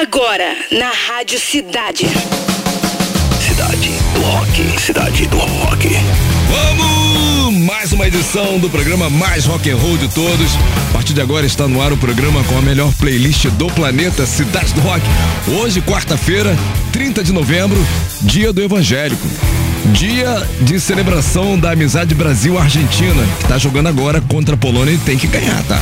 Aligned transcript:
Agora, 0.00 0.54
na 0.70 0.92
Rádio 0.92 1.40
Cidade. 1.40 2.06
Cidade 3.40 3.90
do 4.14 4.20
Rock. 4.20 4.80
Cidade 4.80 5.26
do 5.26 5.36
Rock. 5.38 5.88
Vamos! 6.48 7.64
Mais 7.64 7.90
uma 7.90 8.06
edição 8.06 8.60
do 8.60 8.70
programa 8.70 9.10
mais 9.10 9.44
rock 9.44 9.68
and 9.68 9.76
roll 9.76 9.98
de 9.98 10.06
todos. 10.14 10.52
A 10.90 10.92
partir 10.92 11.14
de 11.14 11.20
agora 11.20 11.44
está 11.46 11.66
no 11.66 11.82
ar 11.82 11.92
o 11.92 11.96
programa 11.96 12.44
com 12.44 12.56
a 12.56 12.62
melhor 12.62 12.92
playlist 12.94 13.46
do 13.46 13.66
planeta 13.72 14.24
Cidade 14.24 14.72
do 14.72 14.80
Rock. 14.82 15.02
Hoje, 15.60 15.80
quarta-feira, 15.80 16.56
30 16.92 17.24
de 17.24 17.32
novembro, 17.32 17.84
dia 18.20 18.52
do 18.52 18.62
evangélico. 18.62 19.26
Dia 19.86 20.46
de 20.60 20.78
celebração 20.78 21.58
da 21.58 21.72
amizade 21.72 22.14
Brasil-Argentina, 22.14 23.26
que 23.38 23.42
está 23.42 23.58
jogando 23.58 23.88
agora 23.88 24.20
contra 24.20 24.54
a 24.54 24.58
Polônia 24.58 24.92
e 24.92 24.98
tem 24.98 25.18
que 25.18 25.26
ganhar, 25.26 25.60
tá? 25.64 25.80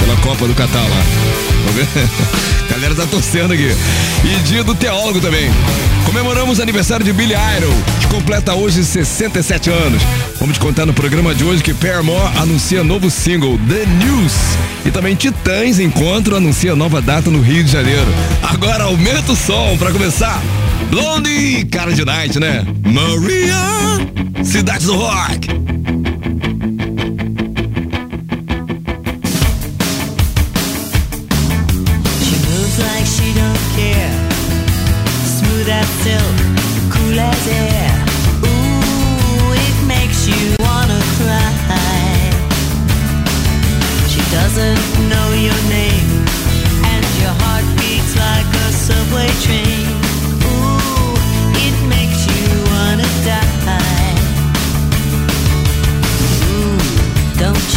Pela 0.00 0.16
Copa 0.18 0.46
do 0.46 0.54
Catar 0.54 0.82
lá. 0.82 1.45
A 1.68 2.72
galera 2.72 2.94
tá 2.94 3.06
torcendo 3.06 3.52
aqui. 3.52 3.70
E 4.24 4.42
dia 4.44 4.62
do 4.62 4.74
teólogo 4.74 5.20
também. 5.20 5.50
Comemoramos 6.04 6.58
o 6.58 6.62
aniversário 6.62 7.04
de 7.04 7.12
Billy 7.12 7.34
Idol, 7.56 7.74
que 8.00 8.06
completa 8.06 8.54
hoje 8.54 8.84
67 8.84 9.70
anos. 9.70 10.02
Vamos 10.38 10.56
te 10.56 10.60
contar 10.60 10.86
no 10.86 10.94
programa 10.94 11.34
de 11.34 11.44
hoje 11.44 11.62
que 11.62 11.74
Paramore 11.74 12.38
anuncia 12.38 12.84
novo 12.84 13.10
single, 13.10 13.58
The 13.68 13.84
News. 13.86 14.32
E 14.84 14.90
também 14.90 15.16
Titãs 15.16 15.80
Encontro 15.80 16.36
anuncia 16.36 16.76
nova 16.76 17.02
data 17.02 17.30
no 17.30 17.40
Rio 17.40 17.64
de 17.64 17.70
Janeiro. 17.72 18.06
Agora 18.42 18.84
aumenta 18.84 19.32
o 19.32 19.36
som 19.36 19.76
para 19.78 19.90
começar. 19.90 20.40
Blondie, 20.90 21.64
cara 21.64 21.92
de 21.92 22.04
night, 22.04 22.38
né? 22.38 22.64
Maria, 22.84 24.44
Cidade 24.44 24.86
do 24.86 24.94
Rock. 24.94 25.48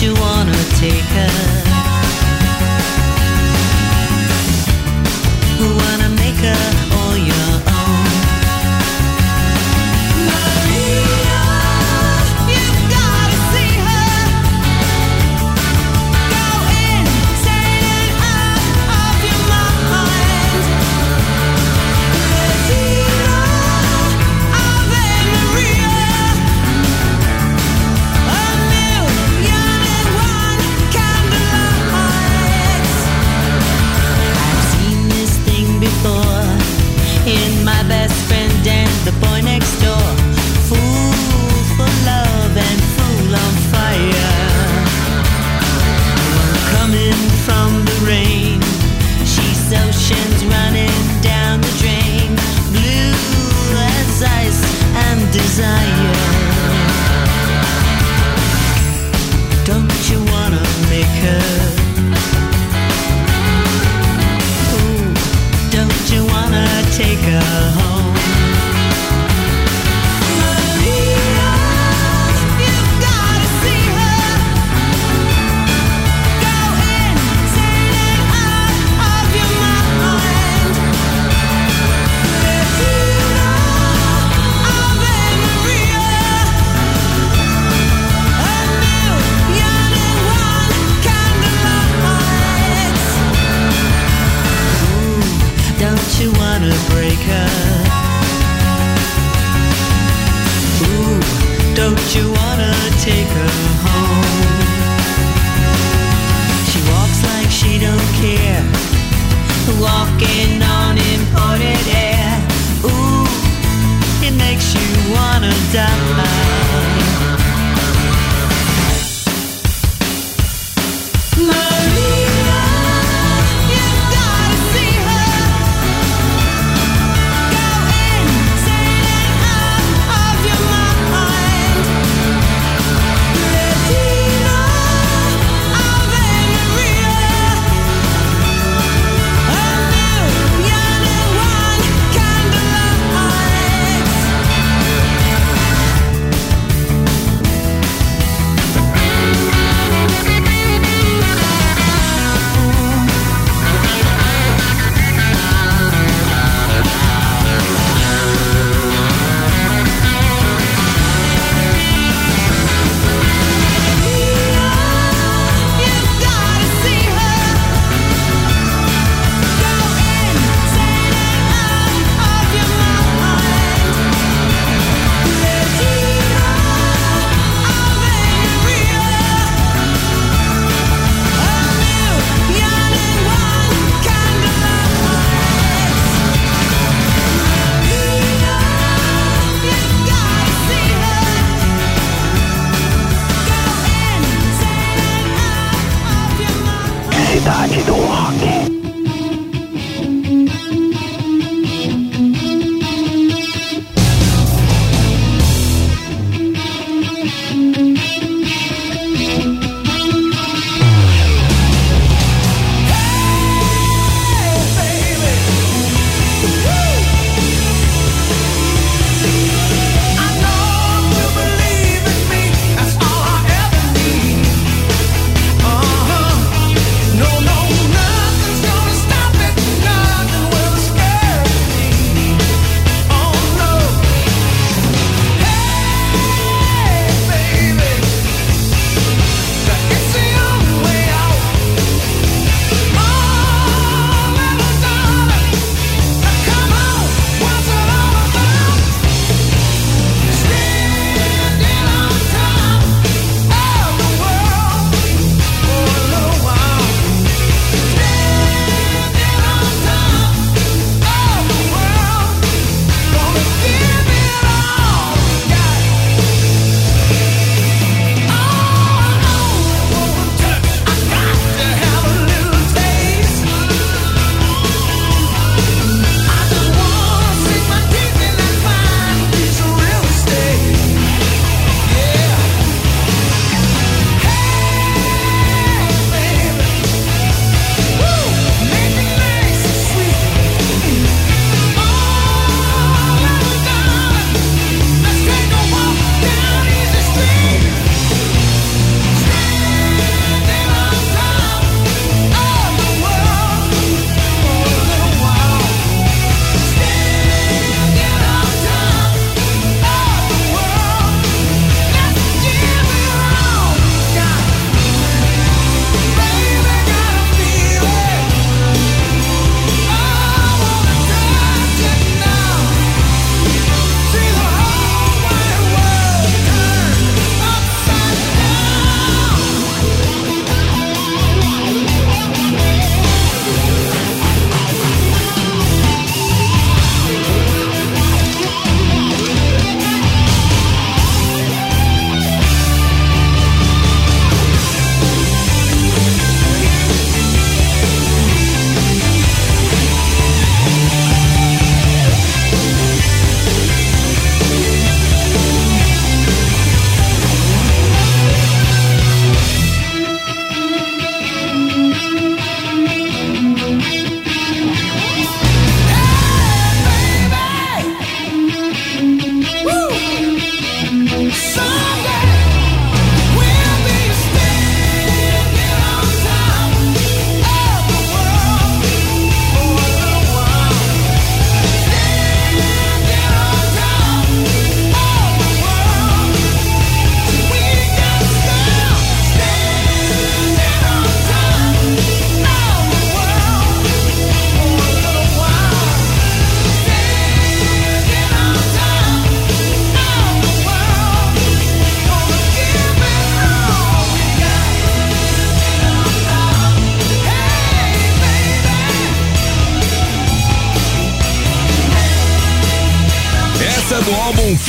You 0.02 0.14
wanna 0.14 0.54
take 0.78 1.04
her? 1.04 1.59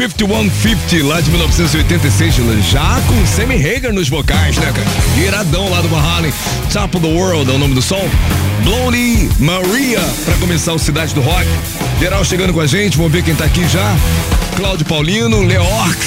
5150, 0.00 1.06
lá 1.06 1.20
de 1.20 1.30
1986, 1.30 2.36
já 2.70 3.02
com 3.06 3.26
Sammy 3.26 3.56
Hagar 3.56 3.92
nos 3.92 4.08
vocais, 4.08 4.56
né, 4.56 4.72
cara? 4.72 5.22
Iradão 5.22 5.68
lá 5.68 5.82
do 5.82 5.88
Van 5.88 6.00
Top 6.72 6.96
of 6.96 7.06
the 7.06 7.12
World 7.12 7.50
é 7.50 7.54
o 7.54 7.58
nome 7.58 7.74
do 7.74 7.82
som. 7.82 8.08
Blondie 8.64 9.28
Maria, 9.38 10.00
para 10.24 10.34
começar 10.36 10.72
o 10.72 10.78
Cidade 10.78 11.12
do 11.12 11.20
Rock. 11.20 11.46
Geral 11.98 12.24
chegando 12.24 12.54
com 12.54 12.60
a 12.62 12.66
gente, 12.66 12.96
vamos 12.96 13.12
ver 13.12 13.22
quem 13.22 13.34
tá 13.34 13.44
aqui 13.44 13.68
já. 13.68 13.94
Cláudio 14.56 14.86
Paulino, 14.86 15.42
Leorx, 15.42 15.98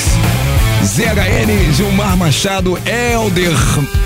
ZHN, 0.83 1.73
Gilmar 1.75 2.17
Machado, 2.17 2.79
Elder, 2.88 3.53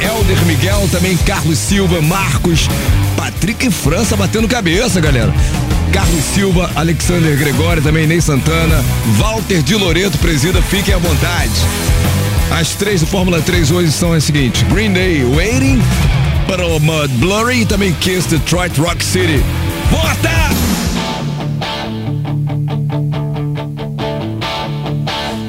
Elder 0.02 0.46
Miguel, 0.46 0.90
também 0.92 1.16
Carlos 1.16 1.58
Silva, 1.58 2.02
Marcos, 2.02 2.68
Patrick 3.16 3.72
França 3.72 4.18
batendo 4.18 4.50
cabeça, 4.50 5.00
galera. 5.00 5.34
Carlos 5.92 6.24
Silva, 6.24 6.72
Alexander 6.76 7.36
Gregório, 7.38 7.82
também 7.82 8.08
Ney 8.08 8.22
Santana, 8.22 8.84
Walter 9.18 9.62
de 9.62 9.76
Loreto, 9.76 10.18
presida, 10.18 10.62
fiquem 10.62 10.94
à 10.94 10.98
vontade. 10.98 11.52
As 12.52 12.76
três 12.76 13.02
do 13.02 13.08
Fórmula 13.08 13.42
3 13.42 13.72
hoje 13.72 13.92
são 13.92 14.14
as 14.14 14.24
seguintes: 14.24 14.64
Green 14.64 14.94
Day, 14.94 15.24
Waiting, 15.24 15.82
Puddle 16.48 16.80
Mud 16.80 17.14
Blurry 17.18 17.62
e 17.62 17.66
também 17.66 17.94
Kiss 17.94 18.28
Detroit 18.28 18.78
Rock 18.80 19.04
City. 19.04 19.44
Bota! 19.92 20.30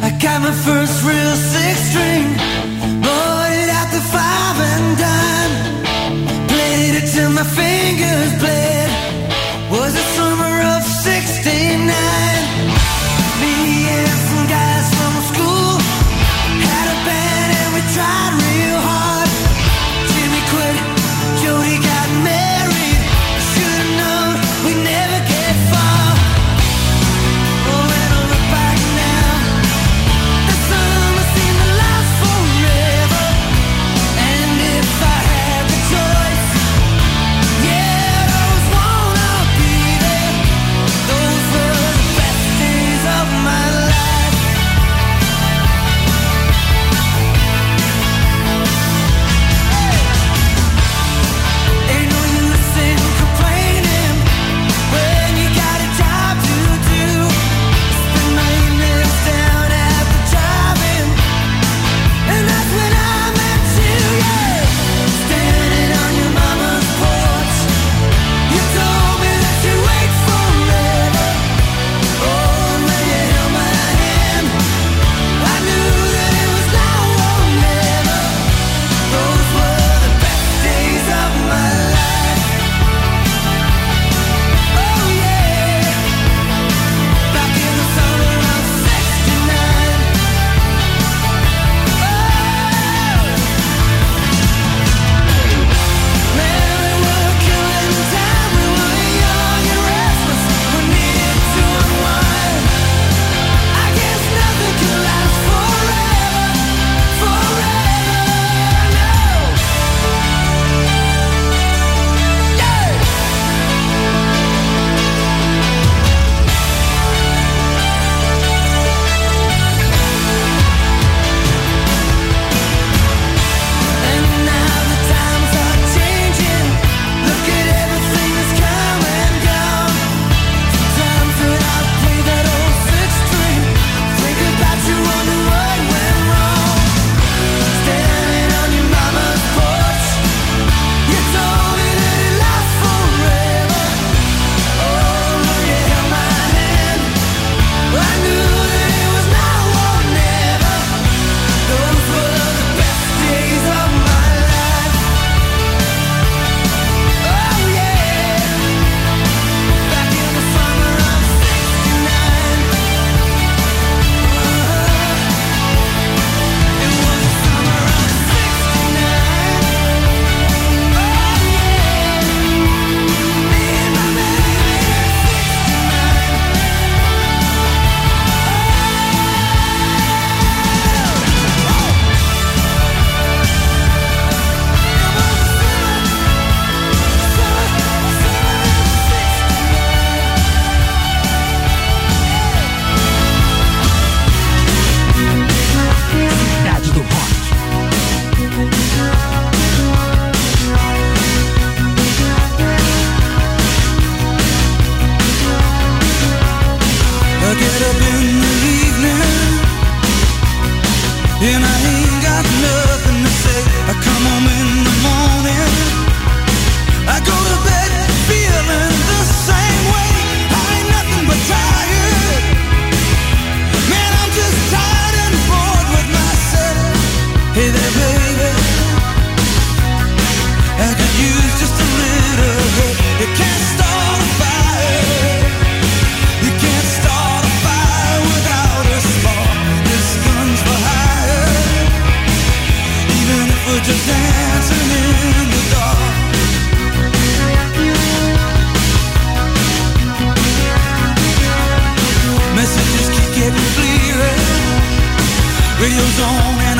I 0.02 0.10
got 0.20 0.40
my 0.40 0.52
first 0.52 1.04
real 1.04 1.27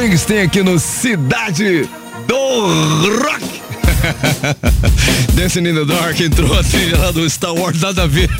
Springsteen 0.00 0.40
aqui 0.40 0.62
no 0.62 0.78
Cidade 0.78 1.86
do 2.26 3.18
Rock. 3.18 3.44
Dancing 5.36 5.66
in 5.66 5.74
the 5.74 5.84
Dark 5.84 6.18
entrou 6.18 6.58
a 6.58 6.64
trilha 6.64 6.96
lá 6.96 7.10
do 7.10 7.28
Star 7.28 7.52
Wars, 7.54 7.82
nada 7.82 8.04
a 8.04 8.06
ver. 8.06 8.30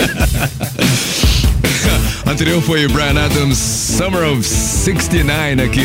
Anterior 2.27 2.63
foi 2.63 2.89
Brian 2.89 3.23
Adams, 3.23 3.59
Summer 3.59 4.23
of 4.33 4.43
69 4.43 5.63
aqui 5.63 5.85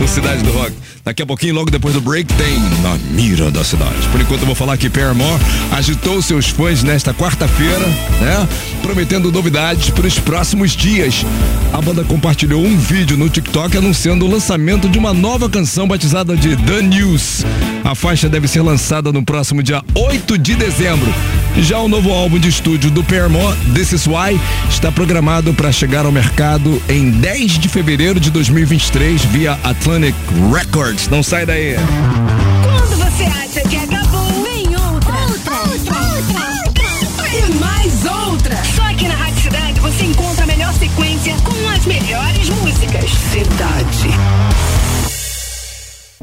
no 0.00 0.08
Cidade 0.08 0.42
do 0.42 0.50
Rock. 0.50 0.72
Daqui 1.04 1.20
a 1.20 1.26
pouquinho, 1.26 1.54
logo 1.54 1.68
depois 1.68 1.94
do 1.94 2.00
break, 2.00 2.32
tem 2.34 2.60
Na 2.80 2.96
Mira 3.10 3.50
da 3.50 3.64
Cidade. 3.64 4.06
Por 4.12 4.20
enquanto 4.20 4.42
eu 4.42 4.46
vou 4.46 4.54
falar 4.54 4.76
que 4.76 4.88
Paramore 4.88 5.42
agitou 5.72 6.22
seus 6.22 6.48
fãs 6.48 6.84
nesta 6.84 7.12
quarta-feira, 7.12 7.84
né? 8.20 8.48
Prometendo 8.82 9.32
novidades 9.32 9.90
para 9.90 10.06
os 10.06 10.20
próximos 10.20 10.76
dias. 10.76 11.26
A 11.72 11.82
banda 11.82 12.04
compartilhou 12.04 12.64
um 12.64 12.76
vídeo 12.78 13.16
no 13.16 13.28
TikTok 13.28 13.76
anunciando 13.76 14.24
o 14.24 14.30
lançamento 14.30 14.88
de 14.88 14.96
uma 14.96 15.12
nova 15.12 15.50
canção 15.50 15.88
batizada 15.88 16.36
de 16.36 16.56
The 16.56 16.82
News. 16.82 17.44
A 17.82 17.96
faixa 17.96 18.28
deve 18.28 18.46
ser 18.46 18.62
lançada 18.62 19.12
no 19.12 19.24
próximo 19.24 19.60
dia 19.60 19.82
8 19.96 20.38
de 20.38 20.54
dezembro. 20.54 21.12
Já 21.58 21.78
o 21.78 21.88
novo 21.88 22.10
álbum 22.12 22.38
de 22.38 22.48
estúdio 22.48 22.90
do 22.90 23.04
Paramore, 23.04 23.56
This 23.74 23.92
Is 23.92 24.06
Why, 24.06 24.40
está 24.68 24.90
programado 24.90 25.52
para 25.52 25.70
chegar 25.70 26.06
ao 26.06 26.12
mercado 26.12 26.82
em 26.88 27.10
10 27.10 27.58
de 27.58 27.68
fevereiro 27.68 28.18
de 28.18 28.30
2023 28.30 29.24
via 29.26 29.52
Atlantic 29.62 30.14
Records. 30.52 31.08
Não 31.08 31.22
sai 31.22 31.44
daí. 31.44 31.76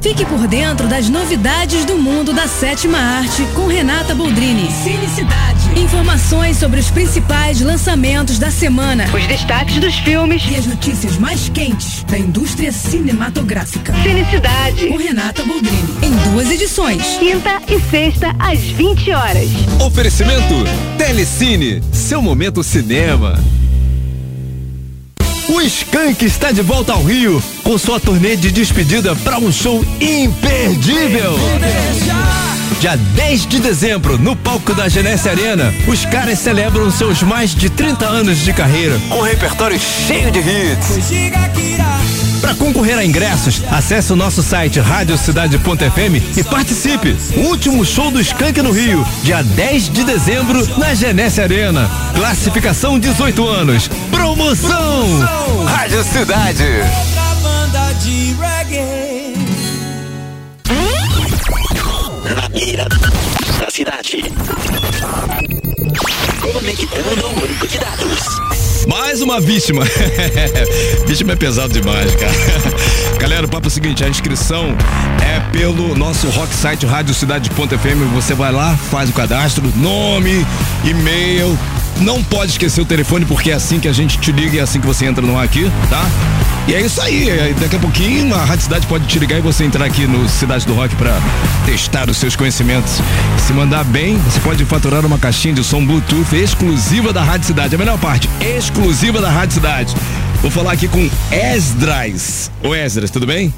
Fique 0.02 0.26
por 0.26 0.48
dentro 0.48 0.88
das 0.88 1.10
novidades 1.10 1.84
do 1.84 1.98
mundo 1.98 2.32
da 2.32 2.48
sétima 2.48 2.98
arte 2.98 3.44
com 3.54 3.68
Renata 3.68 4.16
Boldrini. 4.16 4.70
Felicidade. 4.84 5.60
Informações 5.78 6.58
sobre 6.58 6.80
os 6.80 6.90
principais 6.90 7.60
lançamentos 7.60 8.40
da 8.40 8.50
semana 8.50 9.06
Os 9.14 9.28
destaques 9.28 9.78
dos 9.78 9.96
filmes. 9.96 10.42
e 10.50 10.56
as 10.56 10.66
notícias 10.66 11.18
mais 11.18 11.50
quentes 11.50 12.04
da 12.04 12.18
indústria 12.18 12.72
cinematográfica. 12.72 13.94
Felicidade. 13.96 14.88
Com 14.88 14.96
Renata 14.96 15.44
Boldrini. 15.44 15.90
Em 16.02 16.32
duas 16.32 16.50
edições. 16.50 17.04
Quinta 17.20 17.62
e 17.68 17.80
sexta 17.92 18.34
às 18.40 18.60
20 18.60 19.12
horas. 19.12 19.50
Oferecimento 19.86 20.56
Telecine, 20.98 21.84
seu 21.92 22.22
momento 22.22 22.64
cinema. 22.64 23.38
O 25.50 25.60
Skank 25.62 26.24
está 26.24 26.52
de 26.52 26.62
volta 26.62 26.94
ao 26.94 27.04
Rio 27.04 27.42
com 27.64 27.76
sua 27.76 28.00
turnê 28.00 28.36
de 28.36 28.52
despedida 28.52 29.16
para 29.16 29.40
um 29.40 29.52
show 29.52 29.84
imperdível. 30.00 31.36
Dia 32.80 32.96
10 32.96 33.48
de 33.48 33.60
dezembro, 33.60 34.20
no 34.20 34.36
palco 34.36 34.76
da 34.76 34.88
Genesse 34.88 35.28
Arena, 35.28 35.74
os 35.88 36.06
caras 36.06 36.38
celebram 36.38 36.92
seus 36.92 37.24
mais 37.24 37.56
de 37.56 37.68
30 37.68 38.06
anos 38.06 38.38
de 38.38 38.54
carreira 38.54 38.96
com 39.10 39.18
um 39.18 39.22
repertório 39.24 39.80
cheio 39.80 40.32
de 40.32 40.40
hits. 40.40 41.10
Para 42.42 42.56
concorrer 42.56 42.98
a 42.98 43.06
ingressos, 43.06 43.62
acesse 43.70 44.14
o 44.14 44.16
nosso 44.16 44.42
site 44.42 44.80
radiocidade.fm 44.80 46.38
e 46.38 46.44
participe. 46.44 47.16
O 47.36 47.48
último 47.48 47.86
show 47.86 48.10
do 48.10 48.20
Skank 48.22 48.62
no 48.62 48.72
Rio, 48.72 49.06
dia 49.24 49.44
10 49.44 49.90
de 49.90 50.04
dezembro, 50.04 50.66
na 50.78 50.94
Genesse 50.94 51.42
Arena. 51.42 51.90
Classificação 52.16 52.98
18 52.98 53.48
anos. 53.48 53.90
Promoção! 54.10 55.20
Rádio 55.66 56.04
Cidade. 56.04 56.66
Na 62.36 62.50
mira 62.50 62.88
da 63.60 63.70
cidade. 63.70 64.24
Conectando 66.42 67.28
o 67.28 67.34
banco 67.34 67.68
de 67.68 67.78
dados. 67.78 68.59
Mais 68.88 69.22
uma 69.22 69.40
vítima. 69.40 69.84
vítima 71.06 71.34
é 71.34 71.36
pesado 71.36 71.74
demais, 71.74 72.16
cara. 72.16 72.34
Galera, 73.20 73.46
o 73.46 73.50
papo 73.50 73.68
é 73.68 73.70
o 73.70 73.72
seguinte, 73.72 74.04
a 74.04 74.10
inscrição 74.10 74.76
é 75.22 75.40
pelo 75.52 75.96
nosso 75.96 76.30
rock 76.30 76.54
site 76.54 76.86
radiocidade.fm. 76.86 78.14
Você 78.14 78.34
vai 78.34 78.52
lá, 78.52 78.76
faz 78.90 79.10
o 79.10 79.14
cadastro, 79.14 79.72
nome, 79.76 80.46
e-mail. 80.84 81.58
Não 82.02 82.24
pode 82.24 82.52
esquecer 82.52 82.82
o 82.82 82.86
telefone, 82.86 83.26
porque 83.26 83.52
é 83.52 83.54
assim 83.54 83.80
que 83.80 83.88
a 83.88 83.94
gente 83.94 84.18
te 84.18 84.32
liga 84.32 84.56
e 84.56 84.60
é 84.60 84.62
assim 84.62 84.80
que 84.80 84.88
você 84.88 85.06
entra 85.06 85.26
no 85.26 85.38
ar 85.38 85.46
aqui, 85.46 85.70
tá? 85.90 86.06
E 86.70 86.74
é 86.76 86.82
isso 86.82 87.02
aí. 87.02 87.54
Daqui 87.60 87.76
a 87.78 87.80
pouquinho 87.80 88.34
a 88.36 88.46
Rádio 88.46 88.66
Cidade 88.66 88.86
pode 88.86 89.08
te 89.08 89.18
ligar 89.18 89.40
e 89.40 89.42
você 89.42 89.64
entrar 89.64 89.86
aqui 89.86 90.06
no 90.06 90.30
Cidade 90.30 90.68
do 90.68 90.74
Rock 90.76 90.96
pra 90.96 91.20
testar 91.66 92.08
os 92.10 92.18
seus 92.18 92.36
conhecimentos. 92.36 92.94
Se 93.40 93.52
mandar 93.54 93.84
bem, 93.86 94.16
você 94.18 94.40
pode 94.40 94.64
faturar 94.66 95.04
uma 95.04 95.18
caixinha 95.18 95.54
de 95.56 95.64
som 95.64 95.84
Bluetooth 95.84 96.36
exclusiva 96.36 97.12
da 97.12 97.24
Rádio 97.24 97.48
Cidade. 97.48 97.74
A 97.74 97.78
melhor 97.78 97.98
parte, 97.98 98.30
exclusiva 98.56 99.20
da 99.20 99.32
Rádio 99.32 99.56
Cidade. 99.56 99.96
Vou 100.44 100.52
falar 100.52 100.74
aqui 100.74 100.88
com 100.88 101.10
Esdras. 101.32 102.52
Ô 102.64 102.76
Esdras, 102.76 103.10
tudo 103.10 103.26
bem? 103.26 103.52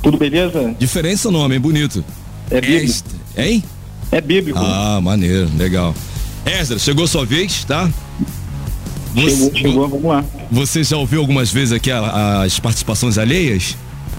Tudo 0.00 0.16
beleza? 0.16 0.72
Diferença 0.78 1.28
o 1.28 1.32
nome, 1.32 1.56
hein? 1.56 1.60
Bonito. 1.60 2.04
É 2.50 2.60
bíblico. 2.60 2.84
Est- 2.84 3.04
Hein? 3.36 3.64
É 4.12 4.20
bíblico. 4.20 4.58
Ah, 4.60 5.00
maneiro, 5.02 5.50
legal. 5.56 5.94
Esdras, 6.46 6.82
chegou 6.82 7.06
sua 7.08 7.24
vez, 7.26 7.64
tá? 7.64 7.88
Chegou, 9.14 9.54
chegou, 9.54 9.88
vamos 9.88 10.04
lá. 10.04 10.24
Você 10.50 10.82
já 10.84 10.96
ouviu 10.96 11.20
algumas 11.20 11.50
vezes 11.50 11.72
aqui 11.72 11.90
as 11.90 12.58
participações 12.58 13.18
alheias? 13.18 13.76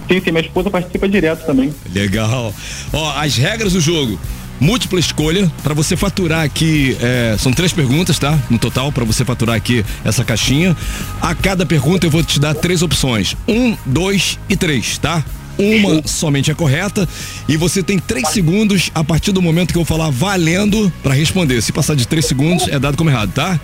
Sim, 0.08 0.22
sim, 0.24 0.32
minha 0.32 0.42
esposa 0.44 0.70
participa 0.70 1.08
direto 1.08 1.46
também. 1.46 1.74
Legal. 1.94 2.54
Ó, 2.92 3.12
as 3.18 3.36
regras 3.38 3.74
do 3.74 3.80
jogo. 3.82 4.20
múltipla 4.60 5.00
escolha 5.00 5.52
para 5.64 5.74
você 5.74 5.96
faturar 5.96 6.44
aqui. 6.44 6.96
é, 7.02 7.36
são 7.38 7.52
três 7.52 7.74
perguntas, 7.74 8.18
tá? 8.20 8.38
No 8.50 8.58
total, 8.58 8.92
para 8.92 9.04
você 9.04 9.26
faturar 9.26 9.56
aqui 9.56 9.84
essa 10.06 10.24
caixinha. 10.24 10.76
A 11.22 11.34
cada 11.36 11.66
pergunta 11.66 12.06
eu 12.06 12.12
vou 12.12 12.24
te 12.24 12.40
dar 12.40 12.54
três 12.54 12.82
opções: 12.82 13.36
um, 13.48 13.76
dois 13.86 14.40
e 14.50 14.56
três, 14.56 14.98
tá? 14.98 15.24
Uma 15.58 16.02
somente 16.08 16.50
é 16.50 16.54
correta 16.56 17.08
e 17.48 17.56
você 17.56 17.84
tem 17.84 18.00
três 18.00 18.30
segundos 18.30 18.90
a 18.96 19.04
partir 19.04 19.32
do 19.32 19.40
momento 19.40 19.72
que 19.72 19.78
eu 19.78 19.86
falar 19.86 20.10
valendo 20.10 20.92
para 21.04 21.14
responder. 21.14 21.62
Se 21.62 21.72
passar 21.72 21.96
de 21.96 22.08
três 22.08 22.26
segundos, 22.26 22.68
é 22.68 22.80
dado 22.80 22.98
como 22.98 23.10
errado, 23.12 23.32
tá? 23.34 23.60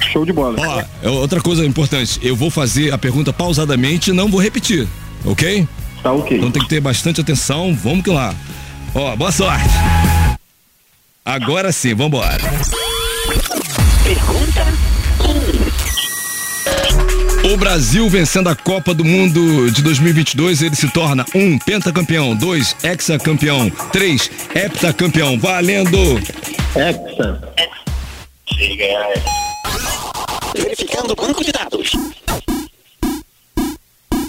Show 0.00 0.24
de 0.24 0.32
bola. 0.32 0.56
Ó, 0.58 0.82
é 1.02 1.08
outra 1.08 1.40
coisa 1.40 1.64
importante, 1.64 2.18
eu 2.22 2.36
vou 2.36 2.50
fazer 2.50 2.92
a 2.92 2.98
pergunta 2.98 3.32
pausadamente 3.32 4.10
e 4.10 4.12
não 4.12 4.28
vou 4.28 4.40
repetir, 4.40 4.86
ok? 5.24 5.66
Tá 6.02 6.12
ok. 6.12 6.36
Então 6.36 6.50
tem 6.50 6.62
que 6.62 6.68
ter 6.68 6.80
bastante 6.80 7.20
atenção, 7.20 7.74
vamos 7.74 8.04
que 8.04 8.10
lá. 8.10 8.34
Ó, 8.94 9.16
boa 9.16 9.32
sorte. 9.32 9.70
Agora 11.24 11.72
sim, 11.72 11.94
vambora. 11.94 12.42
Pergunta 14.04 14.66
O 17.52 17.56
Brasil 17.58 18.08
vencendo 18.08 18.48
a 18.48 18.56
Copa 18.56 18.94
do 18.94 19.04
Mundo 19.04 19.70
de 19.70 19.82
2022, 19.82 20.62
ele 20.62 20.74
se 20.74 20.88
torna 20.88 21.26
um 21.34 21.58
pentacampeão, 21.58 22.34
dois 22.34 22.74
hexacampeão, 22.82 23.70
três 23.92 24.30
heptacampeão, 24.54 25.38
valendo. 25.38 26.18
Hexa. 26.74 27.40
Verificando 30.54 31.12
o 31.12 31.16
banco 31.16 31.44
de 31.44 31.52
dados. 31.52 31.92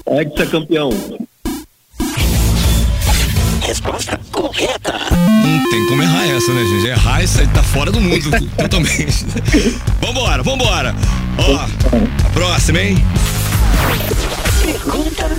Hexa 0.08 0.45
campeão. 0.48 0.89
Resposta 3.62 4.19
correta. 4.32 4.93
Não 5.12 5.69
tem 5.69 5.88
como 5.88 6.02
errar 6.04 6.28
essa, 6.28 6.54
né, 6.54 6.63
gente? 6.65 6.88
Errar 6.88 7.24
isso 7.24 7.39
aí 7.39 7.48
tá 7.48 7.63
fora 7.63 7.91
do 7.91 8.00
mundo 8.00 8.30
totalmente. 8.58 9.26
vambora, 10.02 10.43
vambora. 10.43 10.95
Ó, 11.38 11.56
a 11.56 12.30
próxima, 12.32 12.80
hein? 12.80 12.98
Pergunta 14.62 15.30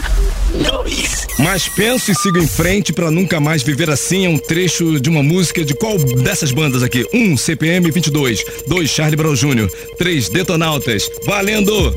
2. 0.63 1.27
Mas 1.39 1.69
penso 1.69 2.11
e 2.11 2.15
sigo 2.15 2.39
em 2.39 2.47
frente 2.47 2.93
pra 2.93 3.11
nunca 3.11 3.39
mais 3.39 3.63
viver 3.63 3.91
assim 3.91 4.25
é 4.25 4.29
um 4.29 4.39
trecho 4.39 4.99
de 4.99 5.11
uma 5.11 5.23
música 5.23 5.65
de 5.65 5.75
qual 5.75 5.99
dessas 5.99 6.51
bandas 6.51 6.83
aqui? 6.83 7.07
1. 7.13 7.19
Um, 7.19 7.37
CPM 7.37 7.91
22. 7.91 8.45
2. 8.67 8.91
Charlie 8.91 9.17
Brown 9.17 9.35
Jr. 9.35 9.71
3. 9.99 10.29
Detonautas. 10.31 11.09
Valendo! 11.27 11.95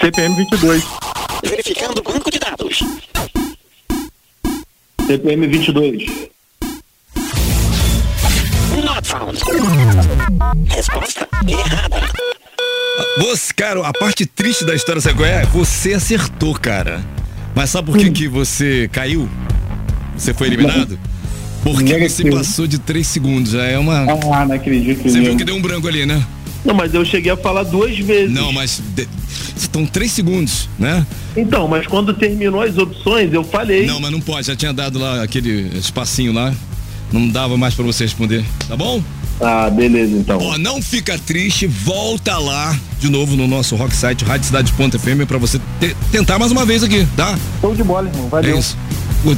CPM 0.00 0.34
22. 0.36 0.82
Verificando 1.44 1.98
o 1.98 2.02
banco 2.02 2.30
de 2.30 2.38
dados. 2.38 2.80
CPM 5.06 5.46
22. 5.46 6.06
Not 8.84 9.06
found. 9.06 9.38
Resposta 10.68 11.28
errada. 11.46 12.33
Você, 13.18 13.52
cara, 13.54 13.86
a 13.86 13.92
parte 13.92 14.26
triste 14.26 14.64
da 14.64 14.74
história, 14.74 15.00
sabe 15.00 15.16
qual 15.16 15.28
é? 15.28 15.44
Você 15.46 15.94
acertou, 15.94 16.54
cara. 16.54 17.04
Mas 17.54 17.70
sabe 17.70 17.90
por 17.90 17.98
que, 17.98 18.10
que 18.10 18.28
você 18.28 18.88
caiu? 18.92 19.28
Você 20.16 20.34
foi 20.34 20.48
eliminado? 20.48 20.98
Porque 21.62 22.08
você 22.08 22.30
passou 22.30 22.66
de 22.66 22.78
3 22.78 23.06
segundos. 23.06 23.52
Já 23.52 23.64
é 23.64 23.78
uma. 23.78 24.00
Ah, 24.32 24.44
não 24.46 24.54
acredito. 24.54 25.02
Você 25.02 25.20
viu 25.20 25.36
que 25.36 25.44
deu 25.44 25.54
um 25.56 25.62
branco 25.62 25.88
ali, 25.88 26.04
né? 26.04 26.24
Não, 26.64 26.74
mas 26.74 26.92
eu 26.94 27.04
cheguei 27.04 27.30
a 27.32 27.36
falar 27.36 27.62
duas 27.64 27.96
vezes. 27.98 28.32
Não, 28.32 28.52
mas. 28.52 28.82
de- 28.94 29.08
Estão 29.56 29.86
3 29.86 30.10
segundos, 30.10 30.68
né? 30.78 31.06
Então, 31.36 31.68
mas 31.68 31.86
quando 31.86 32.12
terminou 32.12 32.60
as 32.60 32.76
opções, 32.76 33.32
eu 33.32 33.44
falei. 33.44 33.86
Não, 33.86 34.00
mas 34.00 34.10
não 34.10 34.20
pode, 34.20 34.46
já 34.48 34.56
tinha 34.56 34.72
dado 34.72 34.98
lá 34.98 35.22
aquele 35.22 35.70
espacinho 35.78 36.32
lá. 36.32 36.52
Não 37.12 37.28
dava 37.28 37.56
mais 37.56 37.72
pra 37.74 37.84
você 37.84 38.02
responder, 38.04 38.44
tá 38.68 38.76
bom? 38.76 39.02
Ah, 39.40 39.68
beleza, 39.68 40.16
então. 40.16 40.38
Ó, 40.40 40.56
não 40.58 40.80
fica 40.80 41.18
triste, 41.18 41.66
volta 41.66 42.38
lá 42.38 42.76
de 43.00 43.10
novo 43.10 43.36
no 43.36 43.46
nosso 43.46 43.74
rock 43.76 43.94
site, 43.94 44.24
radiocidade.fm 44.24 45.26
pra 45.26 45.38
você 45.38 45.60
te- 45.80 45.96
tentar 46.12 46.38
mais 46.38 46.52
uma 46.52 46.64
vez 46.64 46.82
aqui, 46.82 47.06
tá? 47.16 47.36
Show 47.60 47.74
de 47.74 47.82
bola, 47.82 48.08
irmão. 48.08 48.28
Valeu. 48.28 48.54
É 48.56 48.58
isso. 48.58 48.76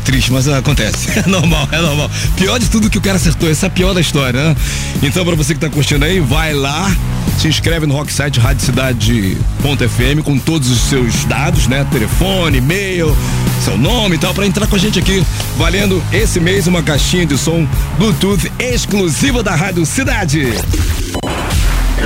Triste, 0.04 0.32
mas 0.32 0.48
acontece. 0.48 1.08
É 1.16 1.28
normal, 1.28 1.68
é 1.70 1.78
normal. 1.78 2.10
Pior 2.36 2.58
de 2.58 2.68
tudo 2.68 2.90
que 2.90 2.98
o 2.98 3.00
cara 3.00 3.16
acertou, 3.16 3.50
essa 3.50 3.66
é 3.66 3.68
a 3.68 3.70
pior 3.70 3.94
da 3.94 4.00
história, 4.00 4.48
né? 4.48 4.56
Então, 5.02 5.24
pra 5.24 5.34
você 5.34 5.54
que 5.54 5.60
tá 5.60 5.68
curtindo 5.68 6.04
aí, 6.04 6.20
vai 6.20 6.52
lá, 6.52 6.90
se 7.38 7.48
inscreve 7.48 7.86
no 7.86 7.94
Rock 7.94 8.12
Site 8.12 8.40
radiocidade.fm 8.40 10.22
com 10.24 10.38
todos 10.38 10.70
os 10.70 10.80
seus 10.80 11.24
dados, 11.24 11.66
né? 11.66 11.86
Telefone, 11.90 12.58
e-mail, 12.58 13.16
seu 13.64 13.76
nome 13.78 14.16
e 14.16 14.18
tal, 14.18 14.34
pra 14.34 14.46
entrar 14.46 14.66
com 14.66 14.76
a 14.76 14.78
gente 14.78 14.98
aqui. 14.98 15.24
Valendo 15.56 16.02
esse 16.12 16.40
mês 16.40 16.66
uma 16.66 16.82
caixinha 16.82 17.26
de 17.26 17.36
som 17.38 17.66
Bluetooth 17.98 18.50
exclusiva 18.58 19.42
da 19.42 19.54
Rádio 19.54 19.84
Cidade. 19.86 20.52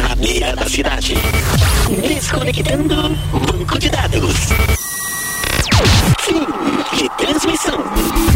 Na 0.03 0.15
beira 0.15 0.55
da 0.55 0.69
cidade. 0.69 1.15
Desconectando 2.07 3.17
banco 3.33 3.79
de 3.79 3.89
dados. 3.89 4.37
De 6.97 7.09
transmissão. 7.17 8.30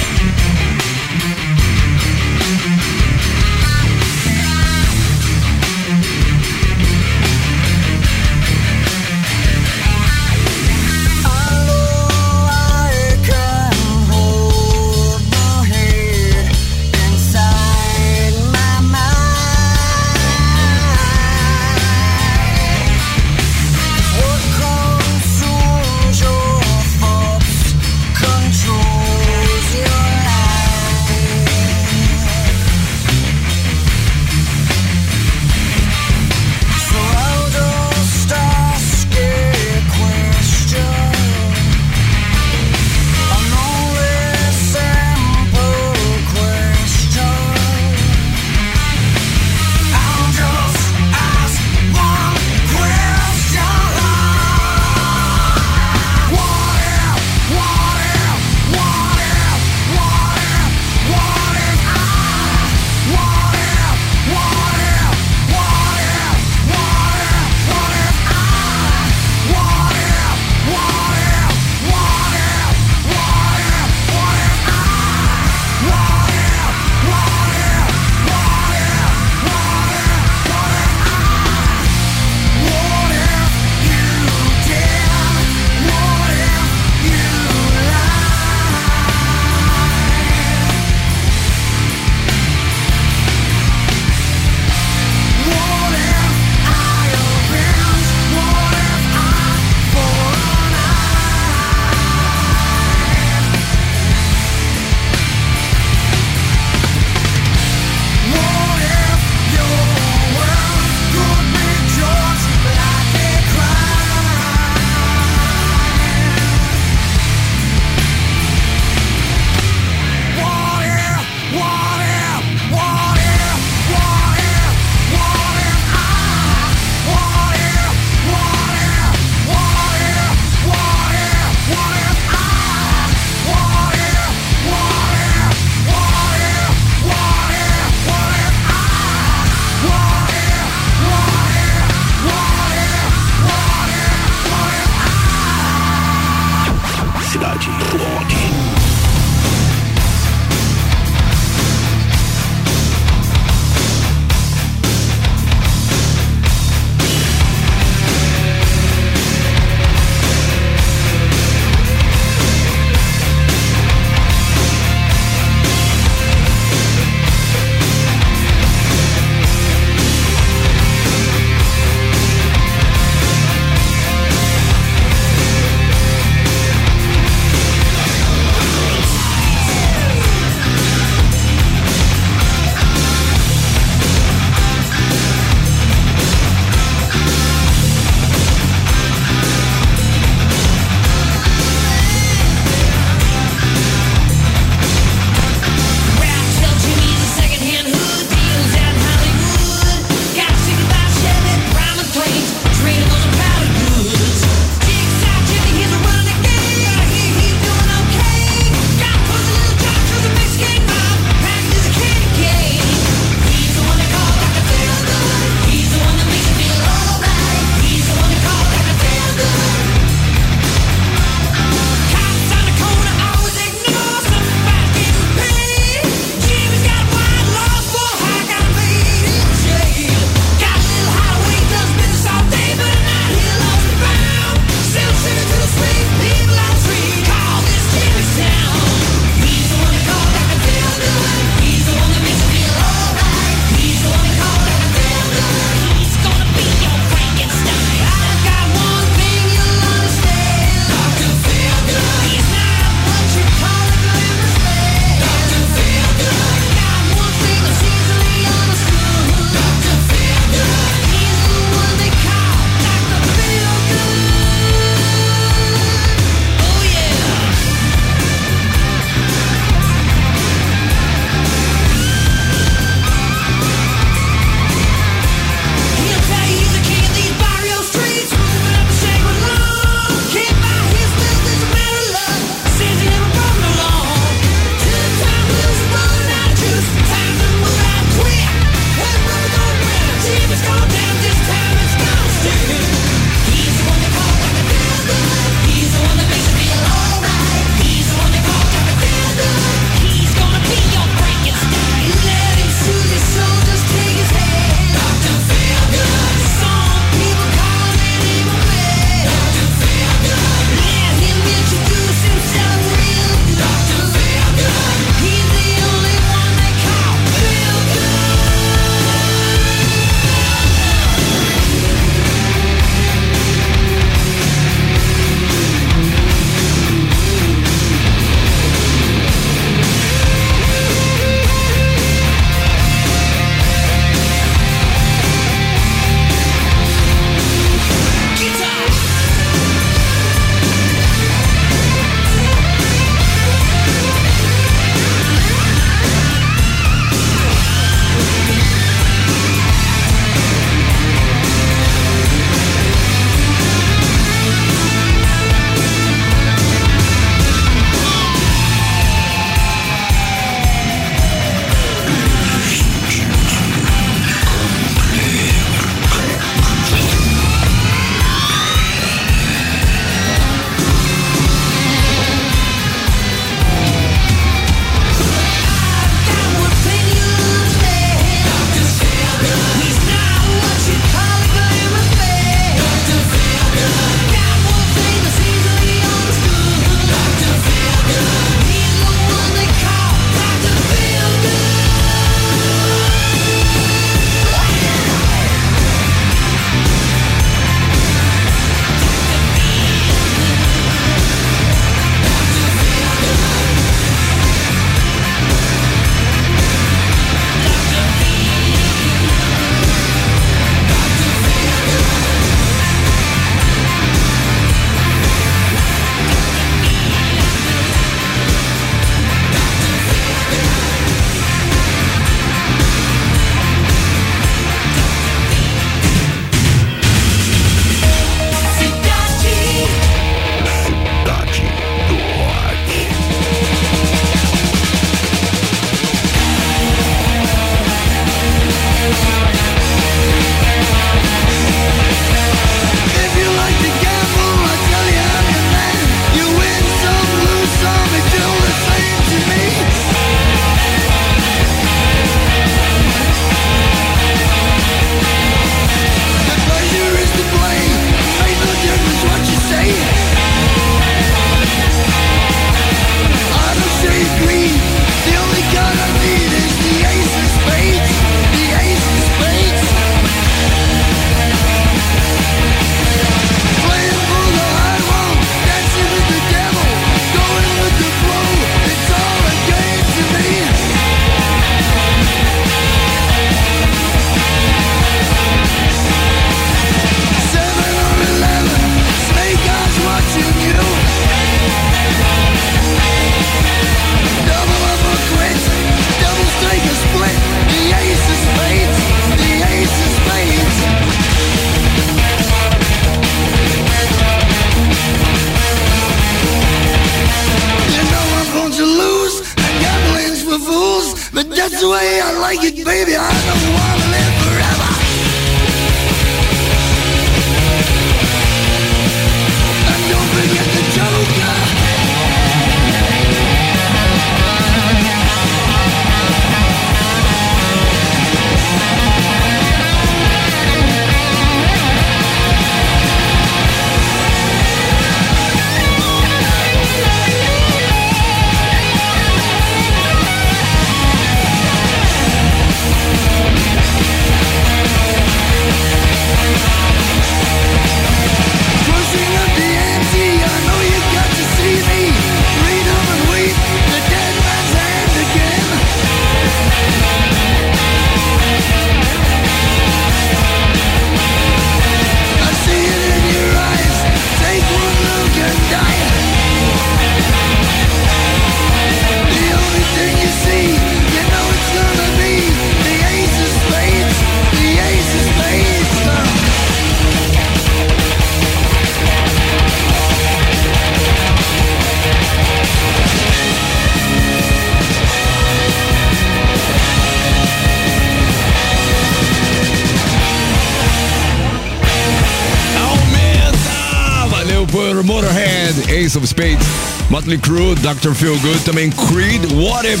Motley 597.30 597.38
Crue, 597.38 597.74
Dr. 597.76 598.12
Feel 598.12 598.36
Good, 598.40 598.60
também 598.64 598.90
Creed, 598.90 599.44
What 599.52 599.86
If, 599.86 600.00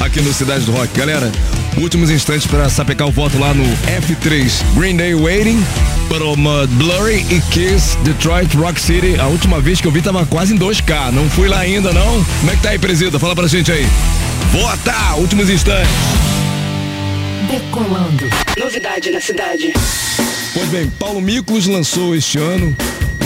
aqui 0.00 0.22
no 0.22 0.32
Cidade 0.32 0.64
do 0.64 0.72
Rock. 0.72 0.98
Galera, 0.98 1.30
últimos 1.76 2.10
instantes 2.10 2.46
para 2.46 2.70
sapecar 2.70 3.06
o 3.06 3.10
voto 3.10 3.38
lá 3.38 3.52
no 3.52 3.64
F3. 3.64 4.50
Green 4.74 4.96
Day 4.96 5.14
Waiting, 5.14 5.62
Paroma 6.08 6.66
Blurry 6.68 7.26
e 7.28 7.38
Kiss, 7.50 7.98
Detroit 7.98 8.56
Rock 8.56 8.80
City. 8.80 9.20
A 9.20 9.26
última 9.26 9.60
vez 9.60 9.78
que 9.78 9.86
eu 9.86 9.90
vi 9.90 10.00
tava 10.00 10.24
quase 10.24 10.54
em 10.54 10.58
2K. 10.58 11.10
Não 11.12 11.28
fui 11.28 11.48
lá 11.48 11.58
ainda, 11.58 11.92
não. 11.92 12.24
Como 12.40 12.50
é 12.50 12.56
que 12.56 12.62
tá 12.62 12.70
aí, 12.70 12.78
presida? 12.78 13.18
Fala 13.18 13.34
pra 13.34 13.46
gente 13.46 13.70
aí. 13.70 13.86
Vota! 14.50 15.16
Últimos 15.16 15.50
instantes. 15.50 15.90
Decolando. 17.50 18.24
Novidade 18.58 19.10
na 19.10 19.20
cidade. 19.20 19.74
Pois 20.54 20.68
bem, 20.70 20.88
Paulo 20.98 21.20
Miklos 21.20 21.66
lançou 21.66 22.14
este 22.14 22.38
ano 22.38 22.74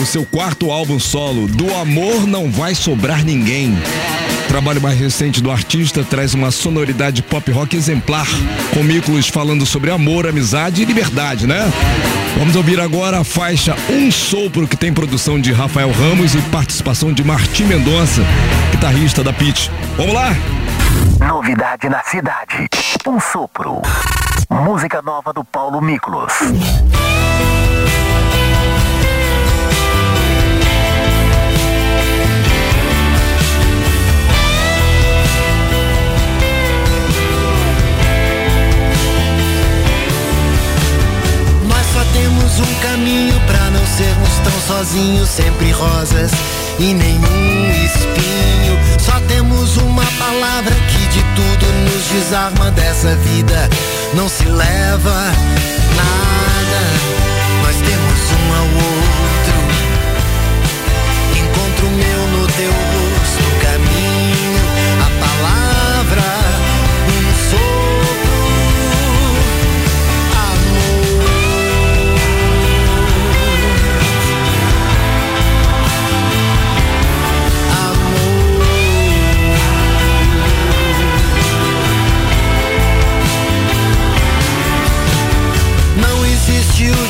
o 0.00 0.06
seu 0.06 0.24
quarto 0.24 0.70
álbum 0.70 0.98
solo, 0.98 1.46
Do 1.48 1.74
Amor 1.74 2.26
Não 2.26 2.50
Vai 2.50 2.74
Sobrar 2.74 3.24
Ninguém. 3.24 3.76
Trabalho 4.46 4.80
mais 4.80 4.98
recente 4.98 5.42
do 5.42 5.50
artista 5.50 6.04
traz 6.04 6.34
uma 6.34 6.50
sonoridade 6.50 7.22
pop 7.22 7.50
rock 7.50 7.76
exemplar, 7.76 8.26
com 8.72 8.82
Miklos 8.82 9.28
falando 9.28 9.66
sobre 9.66 9.90
amor, 9.90 10.26
amizade 10.26 10.82
e 10.82 10.84
liberdade, 10.84 11.46
né? 11.46 11.70
Vamos 12.38 12.54
ouvir 12.54 12.80
agora 12.80 13.20
a 13.20 13.24
faixa 13.24 13.74
Um 13.90 14.10
Sopro, 14.10 14.68
que 14.68 14.76
tem 14.76 14.92
produção 14.92 15.40
de 15.40 15.52
Rafael 15.52 15.90
Ramos 15.90 16.34
e 16.34 16.40
participação 16.42 17.12
de 17.12 17.24
Martim 17.24 17.64
Mendonça, 17.64 18.22
guitarrista 18.70 19.24
da 19.24 19.32
Pitch. 19.32 19.68
Vamos 19.96 20.14
lá? 20.14 20.30
Novidade 21.26 21.88
na 21.88 22.02
cidade. 22.04 22.68
Um 23.06 23.18
sopro. 23.18 23.82
Música 24.48 25.02
nova 25.02 25.32
do 25.32 25.44
Paulo 25.44 25.80
Miklos. 25.80 26.32
Só 41.98 42.04
temos 42.12 42.60
um 42.60 42.74
caminho 42.80 43.34
pra 43.40 43.70
não 43.70 43.84
sermos 43.84 44.30
tão 44.44 44.60
sozinhos, 44.68 45.28
sempre 45.28 45.72
rosas 45.72 46.30
e 46.78 46.94
nenhum 46.94 47.70
espinho. 47.84 48.78
Só 49.00 49.18
temos 49.26 49.76
uma 49.78 50.04
palavra 50.16 50.72
que 50.72 51.06
de 51.08 51.20
tudo 51.34 51.66
nos 51.90 52.04
desarma 52.12 52.70
dessa 52.70 53.16
vida. 53.16 53.68
Não 54.14 54.28
se 54.28 54.44
leva 54.44 55.32
nada. 55.96 56.80
Nós 57.64 57.74
temos 57.74 58.20
um 58.38 58.46
ao 58.54 58.68
outro. 58.86 59.58
Encontro 61.36 61.90
meu 61.90 62.20
no 62.38 62.46
teu 62.46 62.70
rosto, 62.70 62.97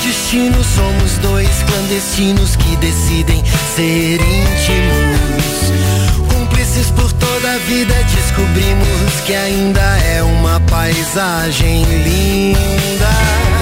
destino, 0.09 0.65
somos 0.65 1.19
dois 1.19 1.63
clandestinos 1.65 2.57
que 2.57 2.77
decidem 2.77 3.45
ser 3.77 4.15
íntimos. 4.15 5.73
Cúmplices 6.33 6.91
por 6.93 7.13
toda 7.13 7.53
a 7.53 7.59
vida, 7.59 7.95
descobrimos 8.15 9.21
que 9.27 9.35
ainda 9.35 9.83
é 9.99 10.23
uma 10.23 10.61
paisagem 10.61 11.85
linda. 11.85 13.58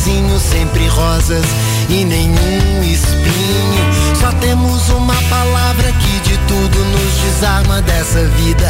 Tão 0.00 0.10
sozinhos, 0.10 0.42
sempre 0.42 0.86
rosas 0.88 1.44
e 1.88 2.04
nenhum 2.04 2.82
espinho. 2.82 4.16
Só 4.18 4.32
temos 4.40 4.88
uma 4.90 5.14
palavra 5.28 5.92
que 5.92 6.20
de 6.20 6.38
tudo 6.46 6.78
nos 6.78 7.14
desarma 7.24 7.82
dessa 7.82 8.24
vida. 8.24 8.68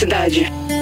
Cidade. 0.00 0.79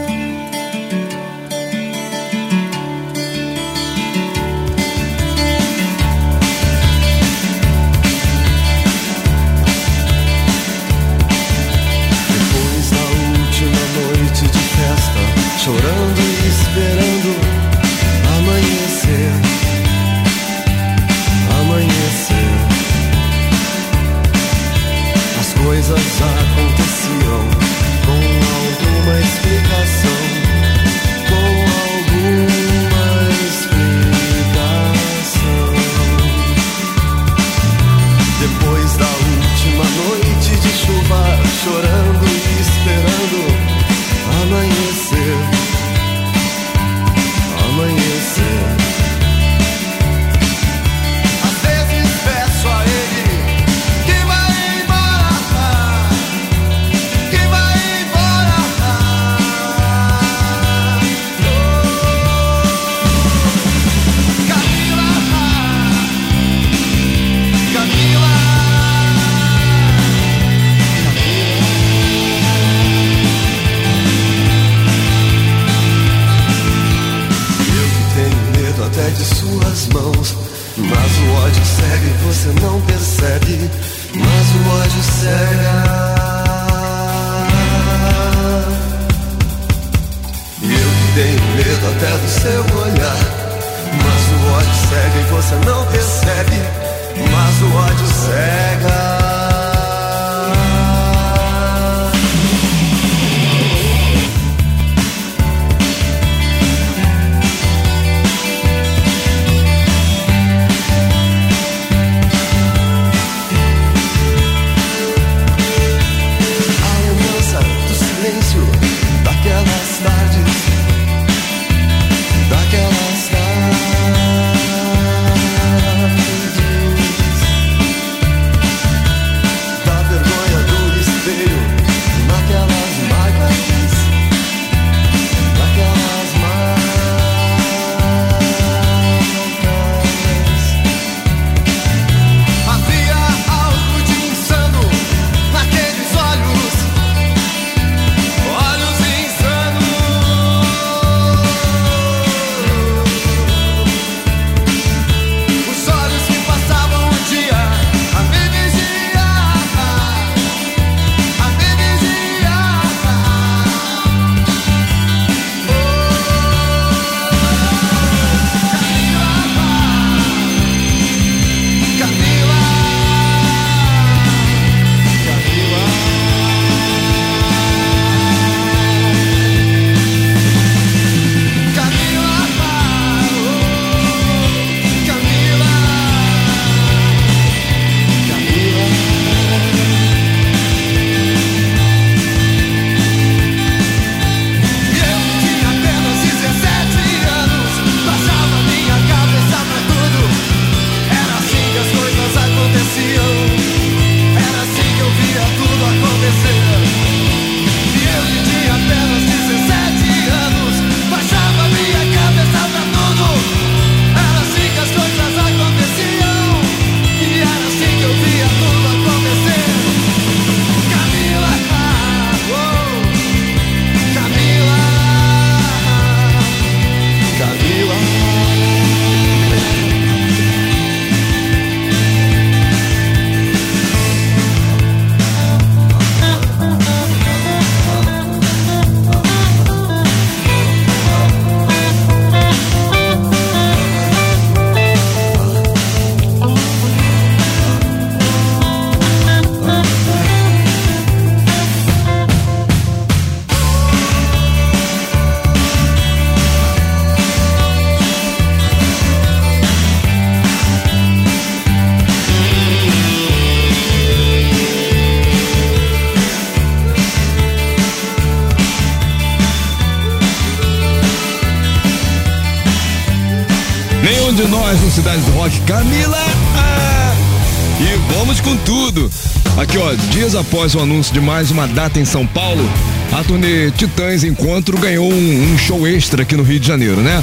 Após 280.49 280.74
o 280.74 280.80
anúncio 280.80 281.12
de 281.12 281.20
mais 281.20 281.51
uma 281.51 281.68
data 281.68 282.01
em 282.01 282.07
São 282.07 282.26
Paulo, 282.26 282.66
a 283.12 283.22
turnê 283.22 283.70
Titãs 283.70 284.24
Encontro 284.24 284.78
ganhou 284.78 285.12
um, 285.12 285.53
um 285.53 285.59
show 285.59 285.86
extra 285.86 286.22
aqui 286.22 286.34
no 286.34 286.42
Rio 286.42 286.59
de 286.59 286.66
Janeiro, 286.66 287.03
né? 287.03 287.22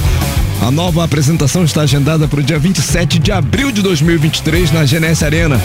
A 0.62 0.70
nova 0.70 1.02
apresentação 1.02 1.64
está 1.64 1.82
agendada 1.82 2.28
para 2.28 2.38
o 2.38 2.42
dia 2.42 2.56
27 2.56 3.18
de 3.18 3.32
abril 3.32 3.72
de 3.72 3.82
2023 3.82 4.70
na 4.70 4.84
GNS 4.84 5.24
Arena. 5.24 5.60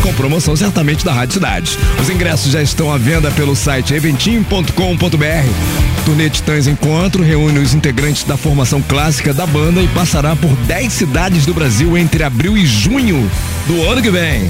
com 0.00 0.14
promoção 0.14 0.54
certamente 0.54 1.04
da 1.04 1.12
Rádio 1.12 1.34
Cidade. 1.34 1.76
Os 2.00 2.08
ingressos 2.08 2.52
já 2.52 2.62
estão 2.62 2.92
à 2.92 2.98
venda 2.98 3.32
pelo 3.32 3.56
site 3.56 3.94
eventim.com.br. 3.94 6.04
Turnê 6.04 6.30
Titãs 6.30 6.68
Encontro 6.68 7.24
reúne 7.24 7.58
os 7.58 7.74
integrantes 7.74 8.22
da 8.22 8.36
formação 8.36 8.80
clássica 8.80 9.34
da 9.34 9.46
banda 9.46 9.82
e 9.82 9.88
passará 9.88 10.36
por 10.36 10.54
10 10.66 10.92
cidades 10.92 11.46
do 11.46 11.54
Brasil 11.54 11.98
entre 11.98 12.22
abril 12.22 12.56
e 12.56 12.64
junho 12.64 13.28
do 13.66 13.82
ano 13.88 14.00
que 14.00 14.10
vem. 14.10 14.48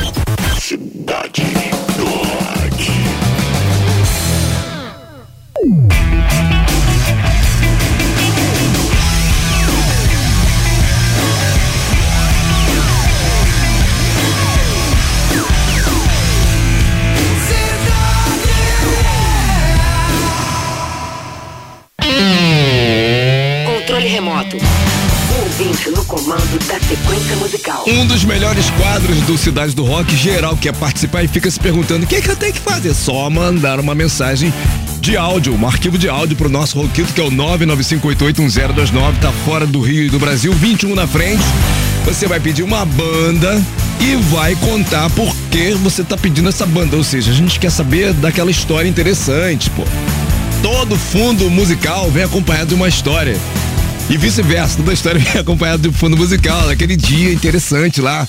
Controle 24.13 24.21
remoto. 24.21 24.57
O 24.57 25.43
ouvinte 25.43 25.91
no 25.91 26.05
comando 26.05 26.59
da 26.67 26.79
sequência 26.81 27.37
musical. 27.37 27.85
Um 27.87 28.07
dos 28.07 28.25
melhores 28.25 28.69
quadros 28.71 29.19
do 29.23 29.39
Cidade 29.39 29.75
do 29.75 29.85
Rock, 29.85 30.15
geral 30.15 30.57
quer 30.57 30.75
participar 30.75 31.23
e 31.23 31.29
fica 31.29 31.51
se 31.51 31.59
perguntando 31.59 32.05
o 32.05 32.07
que, 32.07 32.21
que 32.21 32.29
eu 32.31 32.37
tenho 32.37 32.53
que 32.53 32.61
fazer. 32.61 32.93
Só 32.95 33.31
mandar 33.31 33.81
uma 33.81 33.95
mensagem 33.95 34.53
de 35.01 35.17
áudio, 35.17 35.55
um 35.55 35.67
arquivo 35.67 35.97
de 35.97 36.09
áudio 36.09 36.37
pro 36.37 36.51
nosso 36.51 36.79
Roquito, 36.79 37.13
que 37.15 37.21
é 37.21 37.25
o 37.25 37.31
995881029, 37.31 39.19
tá 39.21 39.33
fora 39.45 39.67
do 39.67 39.81
Rio 39.81 40.05
e 40.05 40.11
do 40.11 40.19
Brasil, 40.19 40.53
21 40.53 40.95
na 40.95 41.07
frente. 41.07 41.43
Você 42.05 42.27
vai 42.27 42.39
pedir 42.39 42.63
uma 42.63 42.85
banda 42.85 43.63
e 44.01 44.17
vai 44.17 44.55
contar 44.57 45.09
por 45.11 45.35
que 45.51 45.73
você 45.73 46.05
tá 46.05 46.17
pedindo 46.17 46.49
essa 46.49 46.67
banda. 46.67 46.97
Ou 46.97 47.05
seja, 47.05 47.31
a 47.31 47.35
gente 47.35 47.59
quer 47.59 47.71
saber 47.71 48.13
daquela 48.13 48.51
história 48.51 48.89
interessante, 48.89 49.71
pô. 49.71 49.85
Todo 50.63 50.97
fundo 50.97 51.49
musical 51.51 52.11
vem 52.11 52.25
acompanhado 52.25 52.69
de 52.69 52.75
uma 52.75 52.89
história. 52.89 53.37
E 54.11 54.17
vice-versa, 54.17 54.77
toda 54.77 54.91
a 54.91 54.95
história 54.95 55.23
acompanhada 55.41 55.89
de 55.89 55.95
fundo 55.95 56.17
musical, 56.17 56.67
daquele 56.67 56.97
dia 56.97 57.33
interessante 57.33 58.01
lá. 58.01 58.27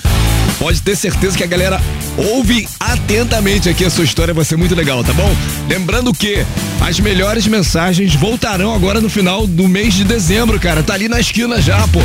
Pode 0.59 0.81
ter 0.81 0.95
certeza 0.95 1.37
que 1.37 1.43
a 1.43 1.47
galera 1.47 1.81
ouve 2.15 2.67
atentamente 2.79 3.67
aqui 3.67 3.83
a 3.83 3.89
sua 3.89 4.03
história, 4.03 4.33
vai 4.33 4.45
ser 4.45 4.55
muito 4.55 4.75
legal, 4.75 5.03
tá 5.03 5.13
bom? 5.13 5.35
Lembrando 5.67 6.13
que 6.13 6.45
as 6.79 6.99
melhores 6.99 7.47
mensagens 7.47 8.15
voltarão 8.15 8.73
agora 8.73 9.01
no 9.01 9.09
final 9.09 9.47
do 9.47 9.67
mês 9.67 9.93
de 9.93 10.03
dezembro, 10.03 10.59
cara. 10.59 10.83
Tá 10.83 10.93
ali 10.93 11.09
na 11.09 11.19
esquina 11.19 11.61
já, 11.61 11.87
pô. 11.87 12.01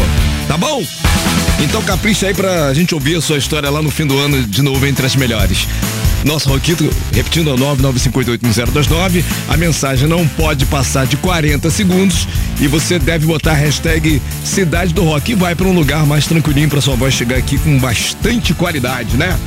Tá 0.46 0.56
bom? 0.56 0.82
Então 1.60 1.82
capricha 1.82 2.26
aí 2.26 2.34
pra 2.34 2.72
gente 2.72 2.94
ouvir 2.94 3.16
a 3.16 3.20
sua 3.20 3.36
história 3.36 3.68
lá 3.68 3.82
no 3.82 3.90
fim 3.90 4.06
do 4.06 4.18
ano 4.18 4.42
de 4.46 4.62
novo 4.62 4.86
entre 4.86 5.04
as 5.04 5.14
melhores. 5.14 5.66
Nosso 6.24 6.48
Roquito, 6.48 6.88
repetindo, 7.12 7.50
é 7.50 7.52
o 7.52 7.56
995881029. 7.76 9.24
A 9.48 9.56
mensagem 9.56 10.08
não 10.08 10.26
pode 10.26 10.66
passar 10.66 11.06
de 11.06 11.16
40 11.16 11.70
segundos 11.70 12.26
e 12.60 12.66
você 12.66 12.98
deve 12.98 13.26
botar 13.26 13.52
a 13.52 13.54
hashtag 13.54 14.20
Cidade 14.44 14.92
do 14.92 15.04
Rock 15.04 15.32
e 15.32 15.34
vai 15.34 15.54
para 15.54 15.66
um 15.66 15.72
lugar 15.72 16.04
mais 16.06 16.26
tranquilinho 16.26 16.68
para 16.68 16.80
sua 16.80 16.96
voz 16.96 17.14
chegar 17.14 17.36
aqui 17.36 17.58
com 17.58 17.78
bastante 17.78 18.52
qualidade, 18.54 19.16
né? 19.16 19.38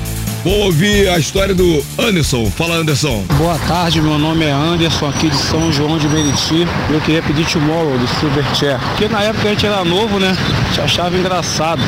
Vou 0.43 0.65
ouvir 0.65 1.07
a 1.07 1.19
história 1.19 1.53
do 1.53 1.85
Anderson. 1.99 2.49
Fala, 2.49 2.77
Anderson. 2.77 3.23
Boa 3.37 3.59
tarde, 3.67 4.01
meu 4.01 4.17
nome 4.17 4.43
é 4.43 4.51
Anderson, 4.51 5.09
aqui 5.09 5.29
de 5.29 5.35
São 5.35 5.71
João 5.71 5.99
de 5.99 6.09
Meriti. 6.09 6.67
Eu 6.89 6.99
queria 7.01 7.21
pedir 7.21 7.45
Tomorrow 7.45 7.95
do 7.95 8.07
Silverchair. 8.19 8.79
Porque 8.79 9.07
na 9.07 9.21
época 9.21 9.47
a 9.47 9.51
gente 9.51 9.67
era 9.67 9.85
novo, 9.85 10.19
né? 10.19 10.35
A 10.35 10.67
gente 10.69 10.81
achava 10.81 11.15
engraçado. 11.15 11.79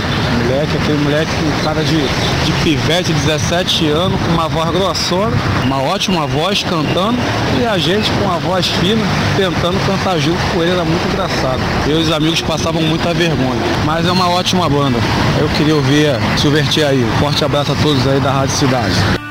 Moleque, 0.44 0.78
aquele 0.78 0.98
moleque 1.00 1.32
com 1.32 1.64
cara 1.64 1.84
de, 1.84 1.98
de 1.98 2.52
pivete, 2.64 3.12
17 3.12 3.88
anos, 3.88 4.22
com 4.22 4.34
uma 4.34 4.48
voz 4.48 4.70
grossona, 4.70 5.36
uma 5.64 5.82
ótima 5.82 6.28
voz 6.28 6.62
cantando, 6.62 7.18
e 7.60 7.66
a 7.66 7.78
gente 7.80 8.12
com 8.12 8.26
uma 8.26 8.38
voz 8.38 8.68
fina, 8.68 9.02
tentando 9.36 9.80
cantar 9.88 10.20
junto 10.20 10.40
com 10.54 10.62
ele, 10.62 10.74
era 10.74 10.86
muito 10.86 11.08
engraçado. 11.08 11.60
Eu 11.88 12.00
e 12.00 12.04
os 12.04 12.12
amigos 12.12 12.42
passavam 12.42 12.84
muita 12.84 13.16
vergonha. 13.16 13.62
Mas 13.84 14.06
é 14.06 14.12
uma 14.12 14.30
ótima 14.30 14.70
banda. 14.70 15.00
Eu 15.40 15.50
queria 15.58 15.76
ouvir 15.76 16.10
Silverchair 16.38 16.88
aí. 16.88 17.08
Forte 17.20 17.44
abraço 17.44 17.72
a 17.72 17.76
todos 17.76 18.06
aí 18.06 18.20
da 18.20 18.32
Rádio 18.32 18.43
Cidade. 18.50 19.23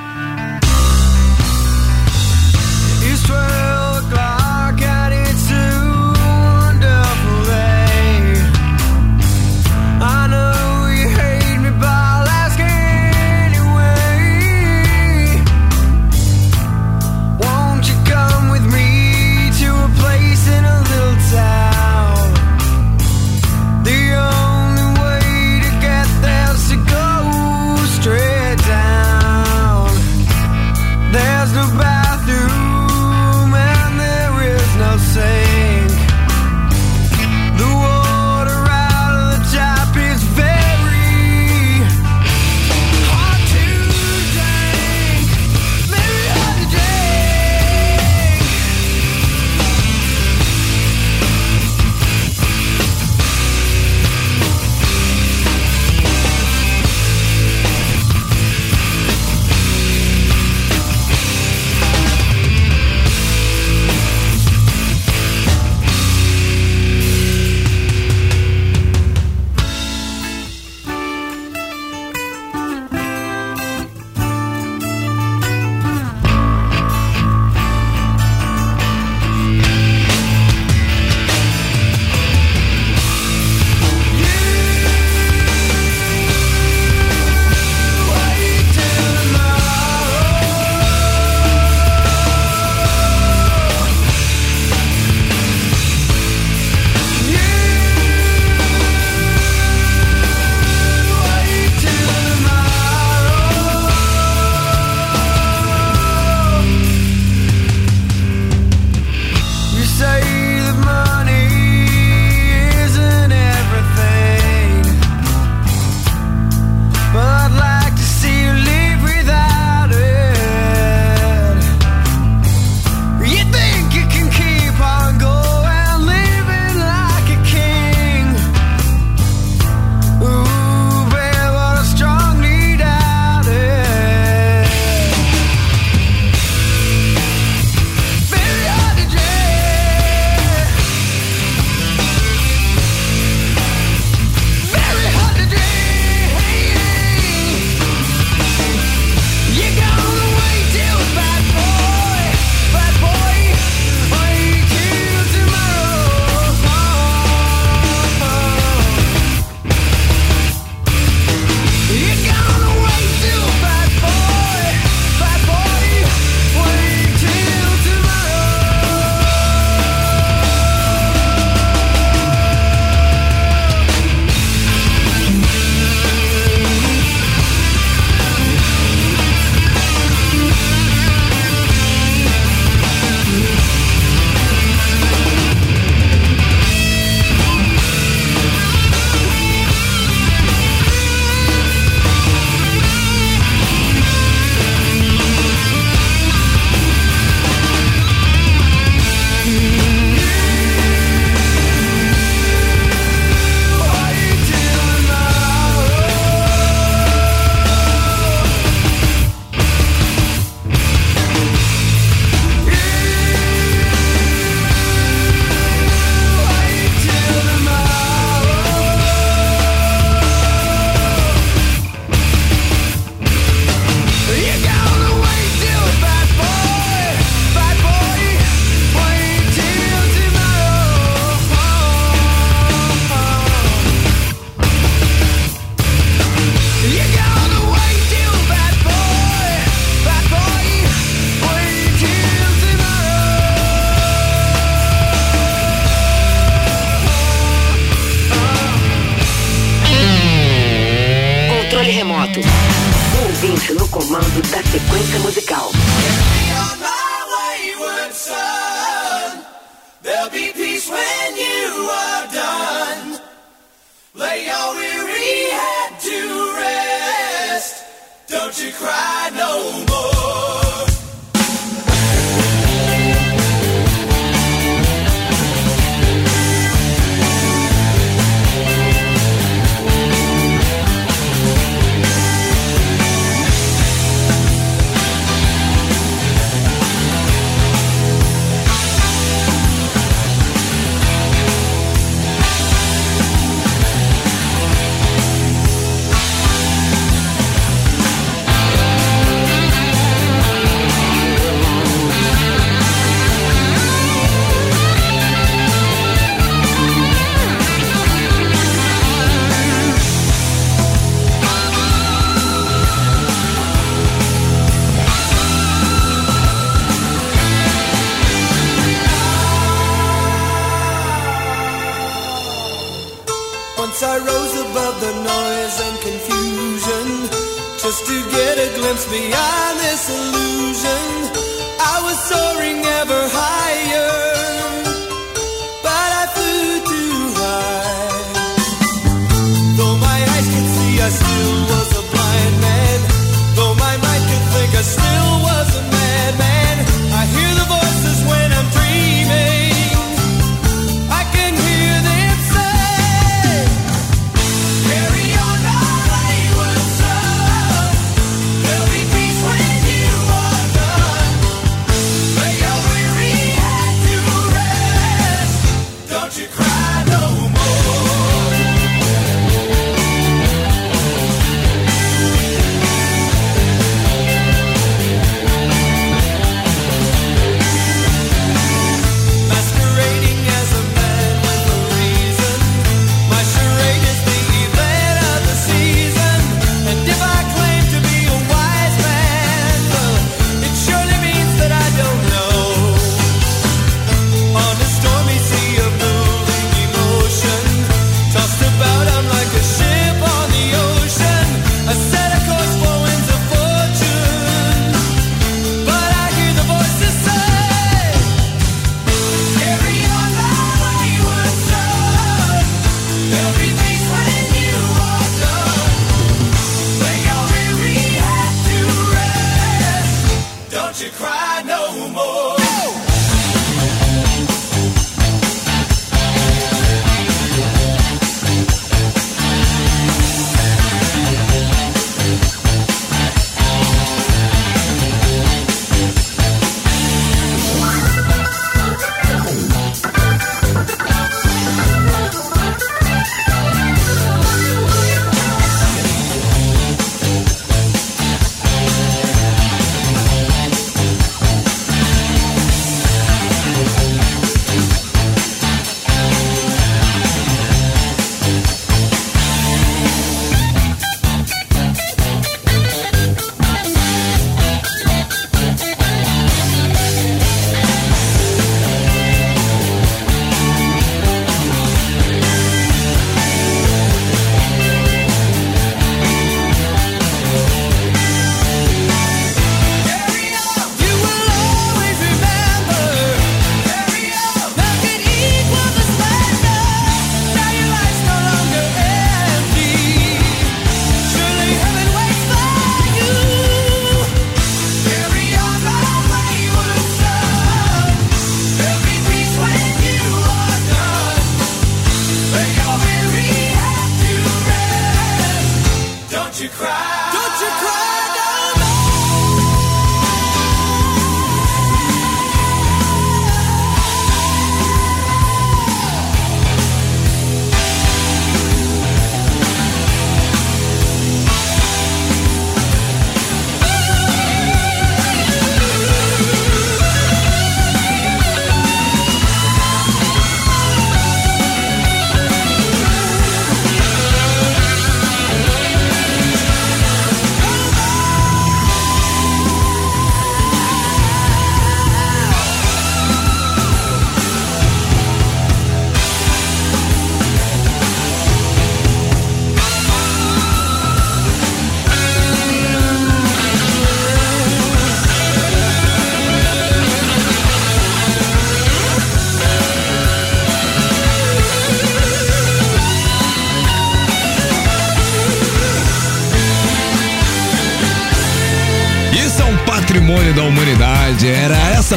Ouvinte 253.42 253.74
no 253.74 253.88
comando 253.88 254.40
da 254.50 254.61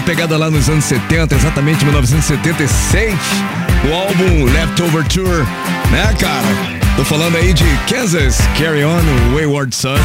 pegada 0.06 0.38
lá 0.38 0.52
nos 0.52 0.70
anos 0.70 0.86
70, 0.86 1.34
exatamente 1.34 1.84
1976, 1.84 3.16
o 3.90 3.94
álbum 3.94 4.46
Leftover 4.46 5.04
Tour, 5.08 5.46
né, 5.92 6.14
cara? 6.20 6.46
Tô 6.96 7.04
falando 7.04 7.36
aí 7.36 7.54
de 7.54 7.66
Kansas 7.90 8.38
Carry 8.58 8.86
On 8.86 9.02
Wayward 9.34 9.76
Son, 9.76 9.98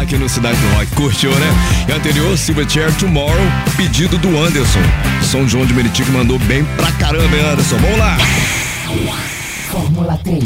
aqui 0.00 0.16
no 0.16 0.28
Cidade 0.28 0.58
do 0.58 0.74
Rock. 0.74 0.86
Curtiu, 0.94 1.30
né? 1.30 1.54
E 1.88 1.92
anterior, 1.92 2.36
Silverchair 2.38 2.92
Tomorrow, 2.94 3.46
pedido 3.76 4.16
do 4.18 4.42
Anderson. 4.42 4.82
São 5.22 5.46
João 5.46 5.66
de 5.66 5.74
Meriti 5.74 6.02
que 6.02 6.10
mandou 6.10 6.38
bem 6.40 6.64
pra 6.76 6.90
caramba, 6.92 7.36
hein, 7.36 7.44
Anderson? 7.52 7.76
Vamos 7.76 7.98
lá! 7.98 8.16
Fórmula 9.74 10.16
3. 10.22 10.44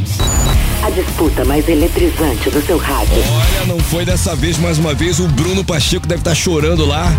A 0.82 0.88
disputa 0.88 1.44
mais 1.44 1.68
eletrizante 1.68 2.48
do 2.48 2.64
seu 2.64 2.78
rádio. 2.78 3.12
Olha, 3.30 3.66
não 3.66 3.78
foi 3.78 4.02
dessa 4.02 4.34
vez, 4.34 4.56
mais 4.56 4.78
uma 4.78 4.94
vez, 4.94 5.20
o 5.20 5.28
Bruno 5.28 5.62
Pacheco 5.62 6.06
deve 6.06 6.22
estar 6.22 6.34
chorando 6.34 6.86
lá 6.86 7.12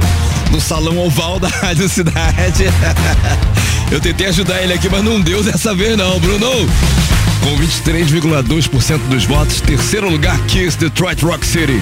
no 0.50 0.60
salão 0.60 0.98
oval 0.98 1.40
da 1.40 1.48
Rádio 1.62 1.88
Cidade. 1.88 2.66
Eu 3.92 4.02
tentei 4.02 4.26
ajudar 4.26 4.60
ele 4.64 4.74
aqui, 4.74 4.90
mas 4.90 5.04
não 5.04 5.22
deu 5.22 5.44
dessa 5.44 5.76
vez 5.76 5.96
não, 5.96 6.20
Bruno. 6.20 6.50
Com 7.44 7.56
23,2% 7.92 8.98
dos 9.08 9.26
votos, 9.26 9.62
terceiro 9.62 10.10
lugar 10.10 10.36
Kiss 10.48 10.76
Detroit 10.80 11.24
Rock 11.24 11.46
City. 11.46 11.80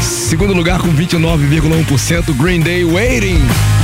Segundo 0.00 0.54
lugar 0.54 0.78
com 0.78 0.94
29,1% 0.94 2.32
Green 2.36 2.60
Day 2.60 2.84
Waiting. 2.84 3.40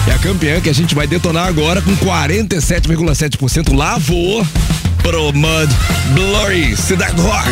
É 0.06 0.12
a 0.12 0.18
campeã 0.20 0.60
que 0.60 0.70
a 0.70 0.74
gente 0.74 0.94
vai 0.94 1.08
detonar 1.08 1.48
agora 1.48 1.82
com 1.82 1.96
47,7% 1.96 3.74
Lavô. 3.74 4.44
Promud 5.02 5.70
Blurry, 6.14 6.76
Cidade 6.76 7.14
do 7.14 7.22
Rock. 7.22 7.46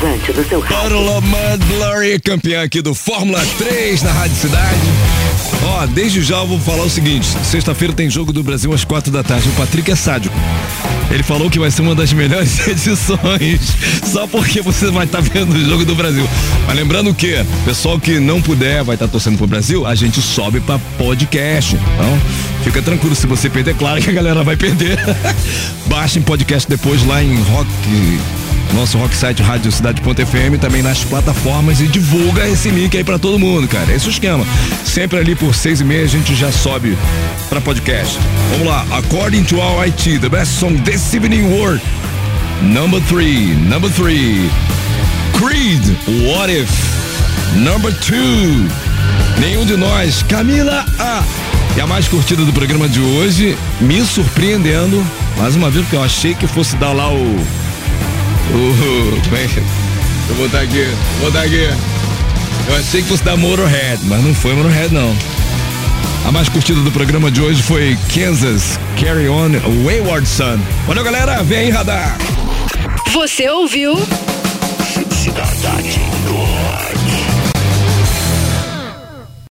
rasante 0.00 0.32
do 0.32 0.48
seu 0.48 0.60
rádio. 0.60 0.76
Carla 0.76 1.20
Mandlary, 1.20 2.18
campeã 2.20 2.62
aqui 2.62 2.80
do 2.80 2.94
Fórmula 2.94 3.40
3 3.58 4.02
na 4.02 4.12
Rádio 4.12 4.36
Cidade. 4.36 4.80
Ó, 5.62 5.84
oh, 5.84 5.86
desde 5.88 6.22
já 6.22 6.36
eu 6.36 6.46
vou 6.46 6.58
falar 6.58 6.84
o 6.84 6.90
seguinte: 6.90 7.26
sexta-feira 7.44 7.92
tem 7.92 8.08
jogo 8.08 8.32
do 8.32 8.42
Brasil 8.42 8.72
às 8.72 8.82
quatro 8.82 9.12
da 9.12 9.22
tarde. 9.22 9.48
O 9.50 9.52
Patrick 9.52 9.90
é 9.90 9.94
sádico. 9.94 10.34
Ele 11.10 11.22
falou 11.22 11.50
que 11.50 11.58
vai 11.58 11.70
ser 11.70 11.82
uma 11.82 11.94
das 11.94 12.12
melhores 12.14 12.66
edições, 12.66 13.60
só 14.04 14.26
porque 14.26 14.62
você 14.62 14.90
vai 14.90 15.04
estar 15.04 15.22
tá 15.22 15.28
vendo 15.32 15.54
o 15.54 15.64
jogo 15.64 15.84
do 15.84 15.94
Brasil. 15.94 16.26
Mas 16.66 16.76
lembrando 16.76 17.12
que, 17.12 17.44
pessoal 17.64 18.00
que 18.00 18.18
não 18.18 18.40
puder, 18.40 18.82
vai 18.82 18.94
estar 18.94 19.06
tá 19.06 19.12
torcendo 19.12 19.36
pro 19.36 19.46
Brasil, 19.46 19.86
a 19.86 19.94
gente 19.94 20.22
sobe 20.22 20.60
pra 20.60 20.78
podcast. 20.96 21.74
Então, 21.74 22.20
fica 22.64 22.80
tranquilo, 22.80 23.14
se 23.14 23.26
você 23.26 23.50
perder, 23.50 23.74
claro 23.74 24.00
que 24.00 24.08
a 24.08 24.14
galera 24.14 24.42
vai 24.42 24.56
perder. 24.56 24.98
Baixa 25.86 26.18
em 26.18 26.22
podcast 26.22 26.68
depois 26.68 27.04
lá 27.04 27.22
em 27.22 27.34
Rock 27.42 27.68
nosso 28.74 28.98
rock 28.98 29.14
site 29.14 29.42
radiocidade.fm 29.42 30.58
também 30.60 30.82
nas 30.82 31.02
plataformas 31.04 31.80
e 31.80 31.86
divulga 31.86 32.48
esse 32.48 32.70
link 32.70 32.96
aí 32.96 33.04
pra 33.04 33.18
todo 33.18 33.38
mundo, 33.38 33.66
cara. 33.68 33.92
Esse 33.92 34.06
é 34.06 34.08
o 34.08 34.10
esquema. 34.10 34.46
Sempre 34.84 35.18
ali 35.18 35.34
por 35.34 35.54
seis 35.54 35.80
e 35.80 35.84
meia 35.84 36.04
a 36.04 36.08
gente 36.08 36.34
já 36.34 36.52
sobe 36.52 36.96
pra 37.48 37.60
podcast. 37.60 38.18
Vamos 38.52 38.66
lá. 38.66 38.84
According 38.92 39.44
to 39.44 39.56
our 39.58 39.86
IT, 39.86 40.18
the 40.20 40.28
best 40.28 40.52
song 40.58 40.80
this 40.82 41.12
evening 41.14 41.52
word. 41.52 41.82
Number 42.62 43.00
three, 43.02 43.54
number 43.54 43.90
three. 43.90 44.50
Creed, 45.32 45.82
What 46.26 46.52
If. 46.52 46.70
Number 47.56 47.92
two. 47.92 48.68
Nenhum 49.40 49.64
de 49.64 49.76
nós. 49.76 50.22
Camila 50.22 50.84
A. 50.98 51.22
E 51.76 51.80
a 51.80 51.86
mais 51.86 52.08
curtida 52.08 52.44
do 52.44 52.52
programa 52.52 52.88
de 52.88 53.00
hoje, 53.00 53.56
me 53.80 54.04
surpreendendo, 54.04 55.04
mais 55.38 55.54
uma 55.54 55.70
vez, 55.70 55.84
porque 55.84 55.96
eu 55.96 56.02
achei 56.02 56.34
que 56.34 56.46
fosse 56.46 56.76
dar 56.76 56.92
lá 56.92 57.08
o 57.12 57.46
Uh, 58.52 59.30
bem, 59.30 59.48
eu 60.28 60.34
vou 60.34 60.46
botar 60.46 60.62
aqui, 60.62 60.84
vou 61.20 61.30
botar 61.30 61.44
aqui. 61.44 61.68
Eu 62.68 62.76
achei 62.76 63.02
que 63.02 63.08
fosse 63.08 63.22
da 63.22 63.36
Motorhead, 63.36 64.00
mas 64.04 64.22
não 64.24 64.34
foi 64.34 64.54
Motorhead 64.54 64.92
não. 64.92 65.16
A 66.26 66.32
mais 66.32 66.48
curtida 66.48 66.80
do 66.80 66.90
programa 66.90 67.30
de 67.30 67.40
hoje 67.40 67.62
foi 67.62 67.96
Kansas 68.12 68.78
Carry 69.00 69.28
On 69.28 69.50
Wayward 69.84 70.26
Son. 70.28 70.58
Valeu 70.86 71.04
galera, 71.04 71.42
vem 71.42 71.58
aí 71.58 71.70
radar. 71.70 72.18
Você 73.12 73.48
ouviu? 73.48 73.96
Cidade. 75.10 76.00